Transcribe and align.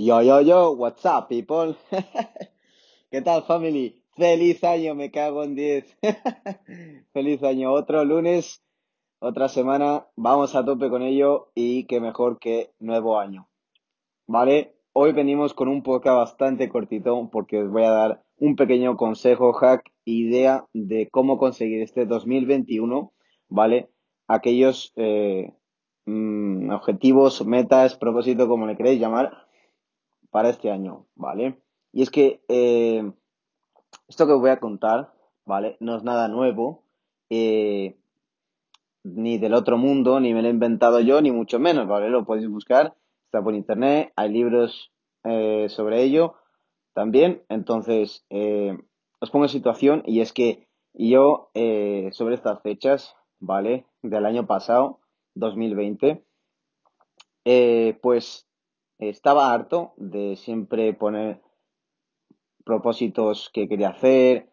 Yo, 0.00 0.22
yo, 0.22 0.40
yo, 0.42 0.70
what's 0.74 1.04
up, 1.04 1.26
people? 1.28 1.74
¿Qué 3.10 3.20
tal, 3.20 3.42
family? 3.42 4.00
Feliz 4.16 4.62
año, 4.62 4.94
me 4.94 5.10
cago 5.10 5.42
en 5.42 5.56
10. 5.56 5.98
Feliz 7.12 7.42
año, 7.42 7.72
otro 7.72 8.04
lunes, 8.04 8.62
otra 9.18 9.48
semana, 9.48 10.06
vamos 10.14 10.54
a 10.54 10.64
tope 10.64 10.88
con 10.88 11.02
ello 11.02 11.50
y 11.56 11.88
qué 11.88 12.00
mejor 12.00 12.38
que 12.38 12.70
nuevo 12.78 13.18
año. 13.18 13.48
¿Vale? 14.28 14.76
Hoy 14.92 15.10
venimos 15.10 15.52
con 15.52 15.66
un 15.66 15.82
podcast 15.82 16.16
bastante 16.16 16.68
cortito 16.68 17.28
porque 17.32 17.64
os 17.64 17.68
voy 17.68 17.82
a 17.82 17.90
dar 17.90 18.24
un 18.36 18.54
pequeño 18.54 18.96
consejo, 18.96 19.52
hack, 19.52 19.82
idea 20.04 20.64
de 20.74 21.08
cómo 21.10 21.38
conseguir 21.38 21.82
este 21.82 22.06
2021, 22.06 23.12
¿vale? 23.48 23.90
Aquellos 24.28 24.92
eh, 24.94 25.54
mm, 26.06 26.70
objetivos, 26.70 27.44
metas, 27.44 27.96
propósito, 27.96 28.46
como 28.46 28.68
le 28.68 28.76
queréis 28.76 29.00
llamar, 29.00 29.47
para 30.30 30.50
este 30.50 30.70
año, 30.70 31.06
¿vale? 31.14 31.60
Y 31.92 32.02
es 32.02 32.10
que 32.10 32.42
eh, 32.48 33.10
esto 34.08 34.26
que 34.26 34.32
os 34.32 34.40
voy 34.40 34.50
a 34.50 34.60
contar, 34.60 35.12
¿vale? 35.44 35.76
No 35.80 35.96
es 35.96 36.02
nada 36.02 36.28
nuevo, 36.28 36.84
eh, 37.30 37.98
ni 39.04 39.38
del 39.38 39.54
otro 39.54 39.78
mundo, 39.78 40.20
ni 40.20 40.34
me 40.34 40.42
lo 40.42 40.48
he 40.48 40.52
inventado 40.52 41.00
yo, 41.00 41.20
ni 41.20 41.30
mucho 41.30 41.58
menos, 41.58 41.88
¿vale? 41.88 42.10
Lo 42.10 42.24
podéis 42.24 42.48
buscar, 42.48 42.94
está 43.24 43.42
por 43.42 43.54
internet, 43.54 44.12
hay 44.16 44.30
libros 44.30 44.92
eh, 45.24 45.66
sobre 45.68 46.02
ello 46.02 46.34
también. 46.92 47.42
Entonces, 47.48 48.26
os 49.20 49.30
pongo 49.30 49.44
en 49.46 49.50
situación 49.50 50.02
y 50.04 50.20
es 50.20 50.32
que 50.32 50.68
yo, 50.94 51.50
sobre 52.12 52.34
estas 52.34 52.60
fechas, 52.62 53.14
¿vale? 53.38 53.86
Del 54.02 54.26
año 54.26 54.46
pasado, 54.46 55.00
2020, 55.34 56.24
pues 58.02 58.47
estaba 58.98 59.52
harto 59.52 59.94
de 59.96 60.36
siempre 60.36 60.92
poner 60.92 61.40
propósitos 62.64 63.50
que 63.52 63.68
quería 63.68 63.90
hacer, 63.90 64.48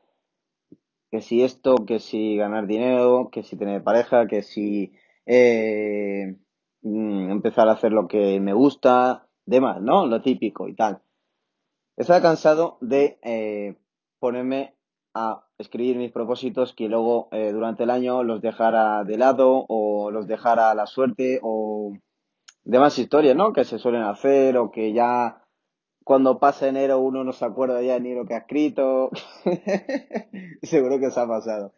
que 1.11 1.21
si 1.21 1.43
esto, 1.43 1.75
que 1.85 1.99
si 1.99 2.37
ganar 2.37 2.67
dinero, 2.67 3.29
que 3.31 3.43
si 3.43 3.57
tener 3.57 3.83
pareja, 3.83 4.27
que 4.27 4.41
si 4.41 4.93
eh, 5.25 6.37
mm, 6.81 7.31
empezar 7.31 7.67
a 7.67 7.73
hacer 7.73 7.91
lo 7.91 8.07
que 8.07 8.39
me 8.39 8.53
gusta, 8.53 9.27
demás, 9.45 9.81
¿no? 9.81 10.05
Lo 10.05 10.21
típico 10.21 10.67
y 10.67 10.75
tal. 10.75 11.01
Estaba 11.97 12.21
cansado 12.21 12.77
de 12.81 13.19
eh, 13.23 13.75
ponerme 14.19 14.75
a 15.13 15.45
escribir 15.57 15.97
mis 15.97 16.11
propósitos 16.11 16.73
que 16.73 16.89
luego 16.89 17.29
eh, 17.31 17.51
durante 17.53 17.83
el 17.83 17.89
año 17.89 18.23
los 18.23 18.41
dejara 18.41 19.03
de 19.05 19.17
lado 19.17 19.65
o 19.69 20.11
los 20.11 20.27
dejara 20.27 20.71
a 20.71 20.75
la 20.75 20.87
suerte 20.87 21.39
o 21.41 21.93
demás 22.65 22.99
historias, 22.99 23.35
¿no? 23.35 23.53
Que 23.53 23.63
se 23.63 23.79
suelen 23.79 24.01
hacer 24.01 24.57
o 24.57 24.71
que 24.71 24.91
ya 24.91 25.43
cuando 26.03 26.39
pasa 26.39 26.67
enero 26.67 26.99
uno 26.99 27.23
no 27.23 27.31
se 27.31 27.45
acuerda 27.45 27.81
ya 27.81 27.99
ni 27.99 28.13
lo 28.13 28.25
que 28.25 28.33
ha 28.33 28.39
escrito. 28.39 29.11
Seguro 30.61 30.99
que 30.99 31.11
se 31.11 31.19
ha 31.19 31.27
pasado. 31.27 31.71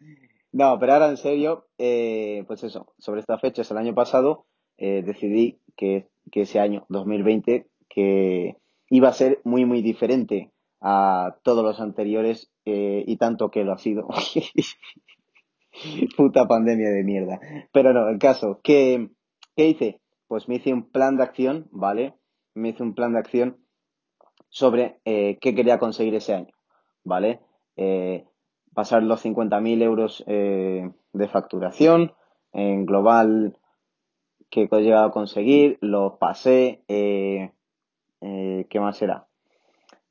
No, 0.50 0.78
pero 0.78 0.94
ahora 0.94 1.08
en 1.08 1.18
serio, 1.18 1.66
eh, 1.78 2.44
pues 2.46 2.64
eso, 2.64 2.92
sobre 2.98 3.20
estas 3.20 3.40
fechas 3.40 3.70
el 3.70 3.76
año 3.76 3.94
pasado 3.94 4.46
eh, 4.78 5.02
decidí 5.04 5.60
que, 5.76 6.08
que 6.32 6.42
ese 6.42 6.58
año 6.58 6.86
2020 6.88 7.66
que 7.88 8.56
iba 8.90 9.08
a 9.08 9.12
ser 9.12 9.40
muy 9.44 9.64
muy 9.64 9.82
diferente 9.82 10.50
a 10.80 11.36
todos 11.42 11.64
los 11.64 11.80
anteriores 11.80 12.50
eh, 12.64 13.04
y 13.06 13.16
tanto 13.16 13.50
que 13.50 13.64
lo 13.64 13.72
ha 13.72 13.78
sido. 13.78 14.08
Puta 16.16 16.46
pandemia 16.46 16.90
de 16.90 17.04
mierda. 17.04 17.40
Pero 17.72 17.92
no, 17.92 18.08
el 18.08 18.18
caso, 18.18 18.60
¿qué, 18.62 19.10
¿qué 19.54 19.68
hice? 19.68 20.00
Pues 20.28 20.48
me 20.48 20.56
hice 20.56 20.72
un 20.72 20.84
plan 20.84 21.16
de 21.16 21.24
acción, 21.24 21.66
¿vale? 21.72 22.14
Me 22.54 22.68
hice 22.68 22.82
un 22.82 22.94
plan 22.94 23.14
de 23.14 23.18
acción 23.18 23.56
sobre 24.50 25.00
eh, 25.04 25.38
qué 25.40 25.54
quería 25.54 25.78
conseguir 25.78 26.14
ese 26.14 26.34
año, 26.34 26.52
¿vale? 27.02 27.40
Eh, 27.76 28.26
pasar 28.74 29.02
los 29.02 29.24
50.000 29.24 29.82
euros 29.82 30.22
eh, 30.26 30.90
de 31.12 31.28
facturación 31.28 32.12
en 32.52 32.86
global 32.86 33.58
que 34.50 34.68
he 34.70 34.80
llegado 34.80 35.06
a 35.06 35.12
conseguir, 35.12 35.78
los 35.80 36.14
pasé, 36.18 36.82
¿qué 36.88 37.50
más 38.80 38.96
será? 38.96 39.26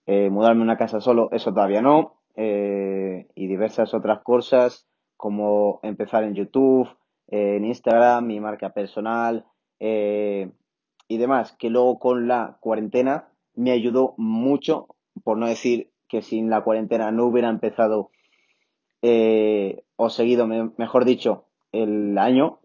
mudarme 0.05 0.61
a 0.61 0.63
una 0.63 0.77
casa 0.77 1.01
solo, 1.01 1.29
eso 1.31 1.51
todavía 1.53 1.81
no, 1.81 2.21
y 2.35 3.47
diversas 3.47 3.95
otras 3.95 4.21
cosas 4.21 4.87
como 5.17 5.79
empezar 5.81 6.23
en 6.23 6.35
YouTube, 6.35 6.87
en 7.27 7.65
Instagram, 7.65 8.27
mi 8.27 8.39
marca 8.39 8.69
personal, 8.69 9.43
eh, 9.79 10.51
y 11.07 11.17
demás, 11.17 11.55
que 11.57 11.69
luego 11.69 11.99
con 11.99 12.27
la 12.27 12.57
cuarentena 12.59 13.29
me 13.55 13.71
ayudó 13.71 14.13
mucho, 14.17 14.87
por 15.23 15.37
no 15.37 15.47
decir 15.47 15.91
que 16.07 16.21
sin 16.21 16.49
la 16.49 16.63
cuarentena 16.63 17.11
no 17.11 17.25
hubiera 17.25 17.49
empezado 17.49 18.11
eh, 19.01 19.83
o 19.95 20.09
seguido, 20.09 20.47
mejor 20.47 21.05
dicho, 21.05 21.45
el 21.71 22.17
año 22.17 22.59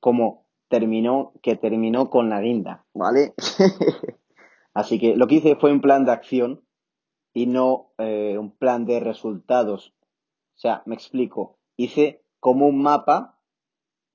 como 0.00 0.46
terminó, 0.68 1.32
que 1.42 1.56
terminó 1.56 2.10
con 2.10 2.30
la 2.30 2.40
guinda, 2.40 2.84
¿vale? 2.94 3.34
Así 4.74 4.98
que 4.98 5.16
lo 5.16 5.26
que 5.26 5.36
hice 5.36 5.56
fue 5.56 5.72
un 5.72 5.80
plan 5.80 6.04
de 6.04 6.12
acción 6.12 6.62
y 7.32 7.46
no 7.46 7.92
eh, 7.98 8.36
un 8.38 8.52
plan 8.52 8.84
de 8.84 9.00
resultados. 9.00 9.94
O 10.56 10.60
sea, 10.60 10.82
me 10.86 10.94
explico. 10.94 11.58
Hice 11.76 12.22
como 12.40 12.66
un 12.66 12.82
mapa 12.82 13.37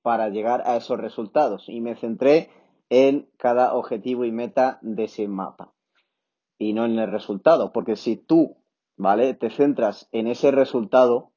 para 0.04 0.28
llegar 0.28 0.64
a 0.66 0.76
esos 0.76 1.00
resultados 1.00 1.66
y 1.66 1.80
me 1.80 1.96
centré 1.96 2.50
en 2.90 3.26
cada 3.38 3.72
objetivo 3.72 4.26
y 4.26 4.32
meta 4.32 4.78
de 4.82 5.04
ese 5.04 5.28
mapa 5.28 5.72
y 6.58 6.74
no 6.74 6.84
en 6.84 6.98
el 6.98 7.10
resultado, 7.10 7.72
porque 7.72 7.96
si 7.96 8.18
tú, 8.18 8.58
¿vale? 8.98 9.32
Te 9.32 9.48
centras 9.48 10.06
en 10.12 10.26
ese 10.26 10.50
resultado, 10.50 11.32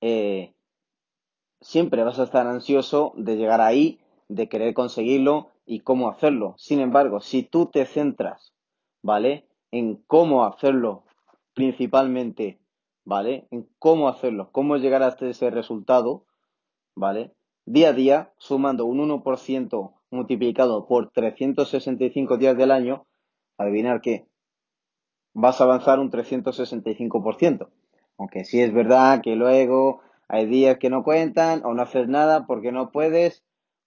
eh, 0.00 0.54
siempre 1.60 2.04
vas 2.04 2.20
a 2.20 2.22
estar 2.22 2.46
ansioso 2.46 3.12
de 3.16 3.36
llegar 3.36 3.60
ahí, 3.60 3.98
de 4.28 4.48
querer 4.48 4.72
conseguirlo 4.72 5.48
y 5.66 5.80
cómo 5.80 6.08
hacerlo. 6.08 6.54
Sin 6.56 6.78
embargo, 6.78 7.20
si 7.20 7.42
tú 7.42 7.66
te 7.66 7.84
centras, 7.84 8.54
¿vale? 9.02 9.48
En 9.72 9.96
cómo 10.06 10.44
hacerlo 10.44 11.02
principalmente, 11.52 12.60
¿vale? 13.04 13.48
En 13.50 13.68
cómo 13.80 14.08
hacerlo, 14.08 14.52
cómo 14.52 14.76
llegar 14.76 15.02
hasta 15.02 15.26
ese 15.26 15.50
resultado, 15.50 16.26
¿vale? 16.94 17.32
Día 17.66 17.90
a 17.90 17.92
día, 17.92 18.32
sumando 18.38 18.84
un 18.86 18.98
1% 18.98 19.94
multiplicado 20.10 20.86
por 20.86 21.10
365 21.10 22.36
días 22.36 22.56
del 22.56 22.70
año, 22.70 23.06
adivinar 23.58 24.00
qué, 24.00 24.26
vas 25.32 25.60
a 25.60 25.64
avanzar 25.64 25.98
un 25.98 26.10
365%. 26.10 27.68
Aunque 28.18 28.44
sí 28.44 28.60
es 28.60 28.72
verdad 28.72 29.20
que 29.22 29.34
luego 29.34 30.00
hay 30.28 30.46
días 30.46 30.78
que 30.78 30.90
no 30.90 31.02
cuentan 31.02 31.64
o 31.64 31.74
no 31.74 31.82
haces 31.82 32.08
nada 32.08 32.46
porque 32.46 32.72
no 32.72 32.90
puedes, 32.90 33.44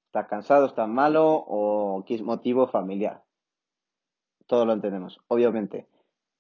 estás 0.08 0.28
cansado, 0.28 0.66
estás 0.66 0.90
malo 0.90 1.46
o 1.48 2.04
es 2.08 2.22
motivo 2.22 2.68
familiar. 2.68 3.24
Todo 4.46 4.66
lo 4.66 4.74
entendemos, 4.74 5.20
obviamente. 5.28 5.88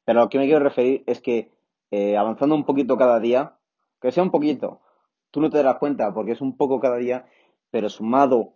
Pero 0.05 0.21
lo 0.21 0.29
que 0.29 0.37
me 0.37 0.45
quiero 0.45 0.63
referir 0.63 1.03
es 1.07 1.21
que 1.21 1.51
eh, 1.91 2.17
avanzando 2.17 2.55
un 2.55 2.65
poquito 2.65 2.97
cada 2.97 3.19
día, 3.19 3.57
que 4.01 4.11
sea 4.11 4.23
un 4.23 4.31
poquito, 4.31 4.81
tú 5.31 5.41
no 5.41 5.49
te 5.49 5.61
das 5.61 5.77
cuenta 5.77 6.13
porque 6.13 6.31
es 6.31 6.41
un 6.41 6.57
poco 6.57 6.79
cada 6.79 6.97
día, 6.97 7.25
pero 7.71 7.89
sumado 7.89 8.53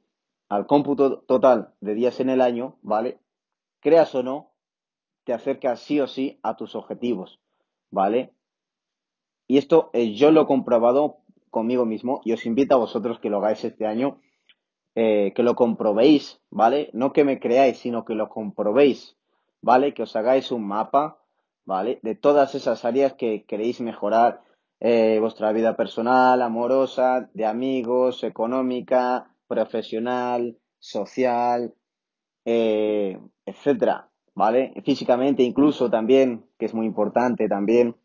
al 0.50 0.68
cómputo 0.68 1.20
total 1.20 1.74
de 1.80 1.94
días 1.94 2.20
en 2.20 2.30
el 2.30 2.42
año, 2.42 2.78
¿vale? 2.82 3.20
Creas 3.80 4.14
o 4.16 4.24
no, 4.24 4.52
te 5.24 5.34
acercas 5.34 5.80
sí 5.80 6.00
o 6.00 6.08
sí 6.08 6.40
a 6.44 6.56
tus 6.58 6.76
objetivos, 6.76 7.40
¿vale? 7.90 8.34
Y 9.48 9.58
esto 9.58 9.90
eh, 9.94 10.14
yo 10.14 10.32
lo 10.32 10.42
he 10.42 10.46
comprobado 10.46 11.18
conmigo 11.50 11.86
mismo 11.86 12.22
y 12.24 12.34
os 12.34 12.46
invito 12.46 12.76
a 12.76 12.80
vosotros 12.80 13.20
que 13.20 13.30
lo 13.30 13.38
hagáis 13.38 13.64
este 13.64 13.86
año, 13.86 14.20
eh, 14.96 15.34
que 15.36 15.44
lo 15.44 15.56
comprobéis, 15.56 16.42
¿vale? 16.50 16.90
No 16.94 17.14
que 17.14 17.24
me 17.24 17.40
creáis, 17.40 17.78
sino 17.78 18.03
que 18.03 18.16
lo 18.16 18.30
comprobéis, 18.30 19.18
¿vale? 19.62 19.94
Que 19.94 20.03
os 20.03 20.16
hagáis 20.16 20.52
un 20.52 20.68
mapa, 20.68 21.20
¿vale? 21.66 22.00
De 22.02 22.16
todas 22.16 22.56
esas 22.56 22.84
áreas 22.85 23.14
que 23.14 23.46
queréis 23.46 23.79
mejorar 23.79 24.41
eh, 24.82 25.20
vuestra 25.20 25.52
vida 25.52 25.76
personal, 25.76 26.42
amorosa, 26.42 27.30
de 27.34 27.46
amigos, 27.46 28.24
económica, 28.24 29.32
profesional, 29.48 30.58
social, 30.80 31.76
eh, 32.46 33.20
etcétera, 33.46 34.10
¿vale? 34.34 34.74
Físicamente 34.84 35.44
incluso 35.44 35.92
también, 35.92 36.46
que 36.58 36.66
es 36.66 36.74
muy 36.74 36.88
importante 36.88 37.48
también, 37.48 37.96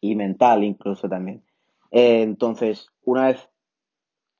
y 0.00 0.16
mental 0.16 0.64
incluso 0.64 1.08
también. 1.08 1.44
Eh, 1.92 2.22
entonces, 2.22 2.88
una 3.04 3.28
vez 3.28 3.48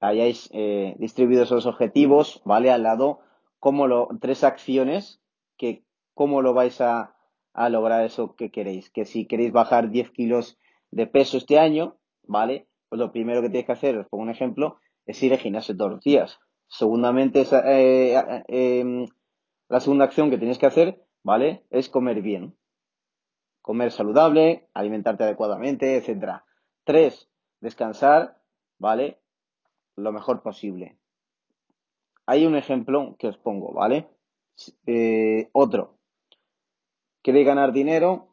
hayáis 0.01 0.51
eh, 0.53 0.97
distribuido 0.99 1.45
esos 1.45 1.67
objetivos, 1.67 2.43
¿vale? 2.45 2.73
Al 2.73 2.83
lado, 2.83 3.21
cómo 3.61 3.87
lo, 3.87 4.09
tres 4.21 4.43
acciones 4.43 5.21
que 5.57 5.85
cómo 6.15 6.43
lo 6.43 6.53
vais 6.53 6.81
a, 6.81 7.15
a 7.53 7.69
lograr 7.69 8.05
eso 8.05 8.35
que 8.35 8.51
queréis. 8.51 8.91
Que 8.91 9.05
si 9.05 9.27
queréis 9.27 9.53
bajar 9.53 9.91
10 9.91 10.11
kilos 10.11 10.59
de 10.91 11.07
peso 11.07 11.37
este 11.37 11.59
año, 11.59 11.97
¿vale? 12.25 12.69
Pues 12.89 12.99
lo 12.99 13.13
primero 13.13 13.43
que 13.43 13.51
tienes 13.51 13.67
que 13.67 13.73
hacer, 13.73 13.99
os 13.99 14.09
pongo 14.09 14.25
un 14.25 14.31
ejemplo, 14.31 14.79
es 15.07 15.23
ir 15.23 15.33
al 15.33 15.39
gimnasio 15.39 15.77
todos 15.77 15.93
los 15.93 16.01
días. 16.01 16.39
Segundamente, 16.69 17.41
es, 17.41 17.53
eh, 17.53 18.45
em, 18.49 19.07
La 19.69 19.81
segunda 19.81 20.07
acción 20.07 20.31
que 20.31 20.39
tienes 20.39 20.59
que 20.59 20.67
hacer, 20.67 21.05
¿vale? 21.23 21.63
Es 21.71 21.91
comer 21.91 22.23
bien. 22.23 22.57
Comer 23.61 23.93
saludable, 23.93 24.67
alimentarte 24.73 25.25
adecuadamente, 25.25 25.97
etc. 25.97 26.43
Tres, 26.85 27.29
descansar, 27.61 28.41
¿vale? 28.79 29.19
Lo 29.95 30.11
mejor 30.11 30.43
posible. 30.43 30.97
Hay 32.25 32.47
un 32.47 32.57
ejemplo 32.57 33.17
que 33.19 33.29
os 33.29 33.37
pongo, 33.37 33.73
¿vale? 33.75 34.09
Eh, 34.87 35.51
otro. 35.53 35.99
Queréis 37.23 37.47
ganar 37.47 37.73
dinero 37.73 38.29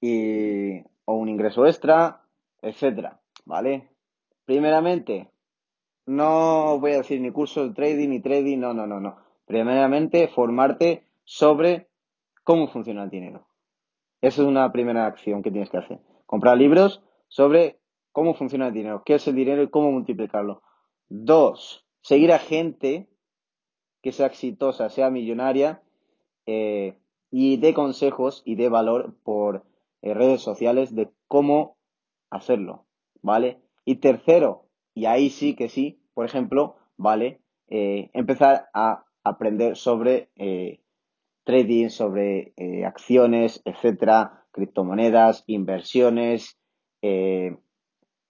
y, 0.00 0.82
o 1.04 1.14
un 1.14 1.28
ingreso 1.28 1.66
extra, 1.66 2.22
etcétera, 2.62 3.20
¿vale? 3.44 3.90
Primeramente, 4.44 5.30
no 6.06 6.78
voy 6.78 6.92
a 6.92 6.98
decir 6.98 7.20
ni 7.20 7.30
curso 7.30 7.66
de 7.66 7.74
trading 7.74 8.08
ni 8.08 8.20
trading, 8.20 8.58
no, 8.58 8.74
no, 8.74 8.86
no, 8.86 9.00
no. 9.00 9.16
Primeramente, 9.46 10.28
formarte 10.28 11.06
sobre 11.24 11.88
cómo 12.42 12.68
funciona 12.68 13.04
el 13.04 13.10
dinero. 13.10 13.46
Esa 14.20 14.42
es 14.42 14.48
una 14.48 14.70
primera 14.72 15.06
acción 15.06 15.42
que 15.42 15.50
tienes 15.50 15.70
que 15.70 15.78
hacer. 15.78 16.00
Comprar 16.26 16.56
libros 16.56 17.02
sobre 17.28 17.78
cómo 18.12 18.34
funciona 18.34 18.68
el 18.68 18.74
dinero, 18.74 19.02
qué 19.04 19.14
es 19.14 19.26
el 19.28 19.34
dinero 19.34 19.62
y 19.62 19.68
cómo 19.68 19.90
multiplicarlo. 19.90 20.62
Dos, 21.08 21.84
seguir 22.00 22.32
a 22.32 22.38
gente 22.38 23.08
que 24.02 24.12
sea 24.12 24.26
exitosa, 24.26 24.88
sea 24.88 25.10
millonaria 25.10 25.82
eh, 26.46 26.98
y 27.30 27.56
dé 27.56 27.74
consejos 27.74 28.42
y 28.44 28.54
dé 28.54 28.68
valor 28.68 29.16
por 29.24 29.64
redes 30.12 30.42
sociales 30.42 30.94
de 30.94 31.08
cómo 31.28 31.76
hacerlo, 32.30 32.84
¿vale? 33.22 33.62
Y 33.84 33.96
tercero, 33.96 34.66
y 34.92 35.06
ahí 35.06 35.30
sí 35.30 35.54
que 35.54 35.68
sí, 35.68 36.02
por 36.12 36.26
ejemplo, 36.26 36.76
¿vale? 36.96 37.40
Eh, 37.68 38.10
empezar 38.12 38.68
a 38.74 39.04
aprender 39.22 39.76
sobre 39.76 40.28
trading, 41.44 41.88
sobre 41.88 42.52
acciones, 42.84 43.62
etcétera, 43.64 44.44
criptomonedas, 44.50 45.44
inversiones. 45.46 46.58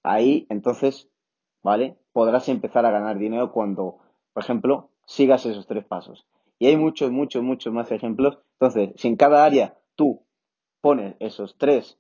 ahí, 0.03 0.47
entonces, 0.51 1.09
¿vale? 1.63 1.97
Podrás 2.13 2.49
empezar 2.49 2.87
a 2.87 2.91
ganar 2.91 3.19
dinero 3.19 3.51
cuando, 3.53 3.99
por 4.33 4.43
ejemplo, 4.45 4.91
sigas 5.07 5.47
esos 5.47 5.67
tres 5.67 5.85
pasos. 5.85 6.27
Y 6.59 6.67
hay 6.67 6.77
muchos, 6.77 7.11
muchos, 7.11 7.43
muchos 7.43 7.73
más 7.73 7.91
ejemplos. 7.91 8.39
Entonces, 8.61 8.93
si 8.97 9.09
en 9.09 9.17
cada 9.17 9.45
área 9.45 9.77
tú 9.97 10.23
pones 10.85 11.17
esos 11.19 11.57
tres, 11.57 11.99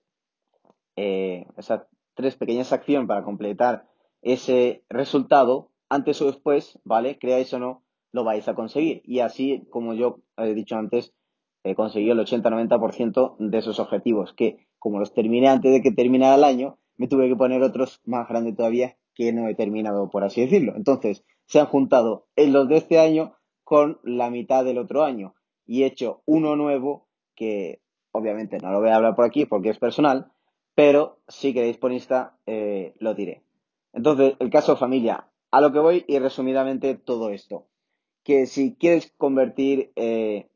eh, 0.94 1.46
esas 1.56 1.86
tres 2.12 2.36
pequeñas 2.36 2.70
acciones 2.70 3.08
para 3.08 3.24
completar 3.24 3.86
ese 4.20 4.84
resultado, 4.90 5.70
antes 5.88 6.20
o 6.20 6.26
después, 6.26 6.78
¿vale? 6.84 7.18
Creáis 7.18 7.54
o 7.54 7.58
no, 7.58 7.82
lo 8.12 8.24
vais 8.24 8.46
a 8.46 8.54
conseguir. 8.54 9.00
Y 9.06 9.20
así, 9.20 9.66
como 9.70 9.94
yo 9.94 10.18
he 10.36 10.52
dicho 10.52 10.76
antes, 10.76 11.14
he 11.62 11.74
conseguido 11.74 12.12
el 12.12 12.18
80-90% 12.26 13.36
de 13.38 13.56
esos 13.56 13.80
objetivos, 13.80 14.34
que 14.34 14.68
como 14.78 14.98
los 14.98 15.14
terminé 15.14 15.48
antes 15.48 15.72
de 15.72 15.80
que 15.80 15.90
terminara 15.90 16.34
el 16.34 16.44
año, 16.44 16.76
me 16.98 17.08
tuve 17.08 17.26
que 17.30 17.36
poner 17.36 17.62
otros 17.62 18.02
más 18.04 18.28
grandes 18.28 18.54
todavía 18.54 18.98
que 19.14 19.32
no 19.32 19.48
he 19.48 19.54
terminado, 19.54 20.10
por 20.10 20.24
así 20.24 20.42
decirlo. 20.42 20.74
Entonces, 20.76 21.24
se 21.46 21.58
han 21.58 21.66
juntado 21.66 22.26
los 22.36 22.68
de 22.68 22.76
este 22.76 22.98
año 22.98 23.34
con 23.62 23.98
la 24.02 24.28
mitad 24.28 24.62
del 24.62 24.76
otro 24.76 25.04
año 25.04 25.34
y 25.64 25.84
he 25.84 25.86
hecho 25.86 26.20
uno 26.26 26.54
nuevo 26.54 27.08
que 27.34 27.80
obviamente 28.14 28.58
no 28.58 28.70
lo 28.70 28.80
voy 28.80 28.90
a 28.90 28.96
hablar 28.96 29.16
por 29.16 29.24
aquí 29.24 29.44
porque 29.44 29.70
es 29.70 29.78
personal, 29.78 30.30
pero 30.74 31.18
si 31.28 31.52
queréis 31.52 31.76
por 31.78 31.92
Insta 31.92 32.36
eh, 32.46 32.94
lo 32.98 33.14
diré. 33.14 33.42
Entonces, 33.92 34.34
el 34.38 34.50
caso 34.50 34.76
familia, 34.76 35.26
a 35.50 35.60
lo 35.60 35.72
que 35.72 35.80
voy 35.80 36.04
y 36.06 36.18
resumidamente 36.18 36.94
todo 36.94 37.30
esto, 37.30 37.66
que 38.22 38.46
si 38.46 38.74
quieres 38.74 39.12
convertir 39.18 39.92
eh, 39.96 40.48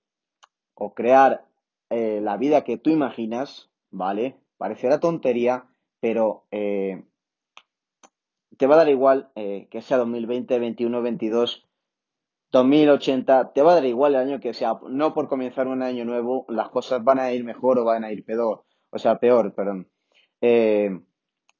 o 0.75 0.95
crear 0.95 1.47
eh, 1.91 2.21
la 2.23 2.37
vida 2.37 2.63
que 2.65 2.79
tú 2.79 2.91
imaginas, 2.91 3.71
¿vale? 3.91 4.37
Parecerá 4.57 5.01
tontería, 5.01 5.67
pero 6.01 6.45
te 6.51 7.07
va 8.67 8.75
a 8.75 8.79
dar 8.79 8.89
igual 8.89 9.31
que 9.35 9.83
sea 9.83 9.99
2020, 9.99 10.59
21, 10.59 11.03
22, 11.03 11.68
2080, 12.51 13.53
te 13.53 13.63
va 13.63 13.73
a 13.73 13.75
dar 13.77 13.85
igual 13.85 14.15
el 14.15 14.21
año 14.21 14.41
que 14.41 14.55
sea. 14.55 14.79
No 14.89 15.15
por 15.15 15.29
comenzar 15.29 15.69
un 15.69 15.83
año 15.83 16.05
nuevo 16.05 16.47
las 16.49 16.71
cosas 16.71 17.05
van 17.05 17.19
a 17.19 17.33
ir 17.33 17.45
mejor 17.45 17.79
o 17.79 17.85
van 17.85 18.05
a 18.05 18.13
ir 18.13 18.25
peor. 18.25 18.65
O 18.91 18.99
sea, 18.99 19.19
peor, 19.19 19.55
perdón. 19.55 19.89
Eh, 20.41 21.01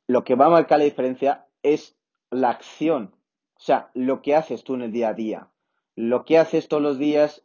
lo 0.07 0.25
que 0.25 0.35
va 0.35 0.47
a 0.47 0.51
marcar 0.51 0.79
la 0.79 0.85
diferencia 0.85 1.47
es 1.63 1.97
la 2.31 2.51
acción. 2.51 3.15
O 3.57 3.61
sea, 3.61 3.91
lo 3.95 4.23
que 4.23 4.35
haces 4.35 4.65
tú 4.65 4.75
en 4.75 4.83
el 4.83 4.93
día 4.93 5.09
a 5.09 5.15
día. 5.15 5.49
Lo 5.95 6.25
que 6.25 6.39
haces 6.39 6.69
todos 6.69 6.83
los 6.83 6.99
días 6.99 7.45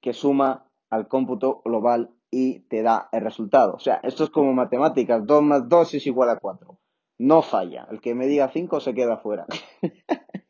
que 0.00 0.12
suma 0.12 0.70
al 0.90 1.08
cómputo 1.08 1.62
global 1.64 2.10
y 2.30 2.60
te 2.60 2.82
da 2.82 3.08
el 3.10 3.22
resultado. 3.22 3.74
O 3.74 3.80
sea, 3.80 4.00
esto 4.02 4.24
es 4.24 4.30
como 4.30 4.52
matemáticas. 4.52 5.26
2 5.26 5.42
más 5.42 5.68
2 5.68 5.94
es 5.94 6.06
igual 6.06 6.30
a 6.30 6.38
4 6.38 6.78
no 7.18 7.42
falla. 7.42 7.86
El 7.90 8.00
que 8.00 8.14
me 8.14 8.26
diga 8.26 8.48
5 8.48 8.80
se 8.80 8.94
queda 8.94 9.18
fuera. 9.18 9.46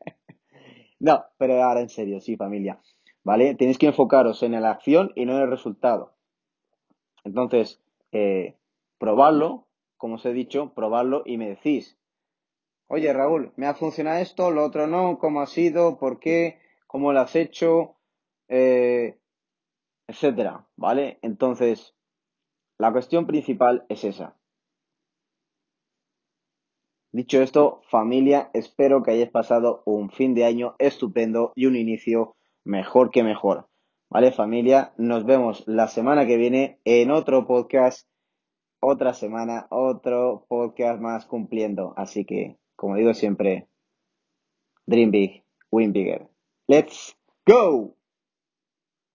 no, 1.00 1.24
pero 1.38 1.62
ahora 1.62 1.80
en 1.80 1.88
serio, 1.88 2.20
sí, 2.20 2.36
familia. 2.36 2.80
¿Vale? 3.24 3.54
Tenéis 3.54 3.78
que 3.78 3.86
enfocaros 3.86 4.42
en 4.42 4.52
la 4.52 4.70
acción 4.70 5.12
y 5.14 5.26
no 5.26 5.36
en 5.36 5.42
el 5.42 5.50
resultado. 5.50 6.14
Entonces, 7.24 7.80
eh, 8.12 8.56
probarlo, 8.98 9.66
como 9.96 10.14
os 10.14 10.24
he 10.24 10.32
dicho, 10.32 10.72
probarlo 10.74 11.22
y 11.26 11.36
me 11.36 11.48
decís, 11.48 11.98
oye 12.86 13.12
Raúl, 13.12 13.52
me 13.56 13.66
ha 13.66 13.74
funcionado 13.74 14.18
esto, 14.18 14.50
lo 14.50 14.64
otro 14.64 14.86
no, 14.86 15.18
¿cómo 15.18 15.40
ha 15.40 15.46
sido? 15.46 15.98
¿Por 15.98 16.20
qué? 16.20 16.58
¿Cómo 16.86 17.12
lo 17.12 17.20
has 17.20 17.36
hecho? 17.36 17.96
Eh, 18.48 19.18
etcétera, 20.06 20.66
¿vale? 20.76 21.18
Entonces, 21.20 21.94
la 22.78 22.92
cuestión 22.92 23.26
principal 23.26 23.84
es 23.90 24.04
esa. 24.04 24.37
Dicho 27.10 27.40
esto, 27.40 27.80
familia, 27.88 28.50
espero 28.52 29.02
que 29.02 29.12
hayáis 29.12 29.30
pasado 29.30 29.82
un 29.86 30.10
fin 30.10 30.34
de 30.34 30.44
año 30.44 30.74
estupendo 30.78 31.52
y 31.54 31.64
un 31.64 31.76
inicio 31.76 32.36
mejor 32.64 33.10
que 33.10 33.22
mejor. 33.22 33.66
¿Vale, 34.10 34.30
familia? 34.30 34.92
Nos 34.98 35.24
vemos 35.24 35.64
la 35.66 35.88
semana 35.88 36.26
que 36.26 36.36
viene 36.36 36.80
en 36.84 37.10
otro 37.10 37.46
podcast, 37.46 38.06
otra 38.80 39.14
semana, 39.14 39.66
otro 39.70 40.44
podcast 40.48 41.00
más 41.00 41.24
cumpliendo. 41.24 41.94
Así 41.96 42.24
que, 42.26 42.58
como 42.76 42.96
digo 42.96 43.14
siempre, 43.14 43.68
Dream 44.86 45.10
Big, 45.10 45.44
Win 45.70 45.92
Bigger. 45.92 46.28
Let's 46.66 47.16
go! 47.46 47.97